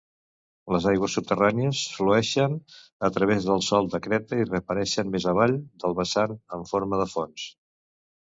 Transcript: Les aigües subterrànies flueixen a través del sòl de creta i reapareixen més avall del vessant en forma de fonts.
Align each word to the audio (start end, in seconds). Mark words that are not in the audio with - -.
Les 0.75 0.85
aigües 0.91 1.15
subterrànies 1.17 1.81
flueixen 1.97 2.55
a 3.07 3.09
través 3.17 3.45
del 3.49 3.61
sòl 3.65 3.89
de 3.91 3.99
creta 4.05 4.39
i 4.39 4.47
reapareixen 4.47 5.13
més 5.17 5.29
avall 5.33 5.53
del 5.85 5.95
vessant 6.01 6.35
en 6.59 6.65
forma 6.73 7.01
de 7.03 7.07
fonts. 7.13 7.45